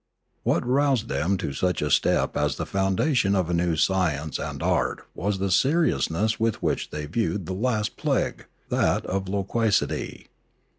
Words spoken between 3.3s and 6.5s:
of a new science and art was the seriousness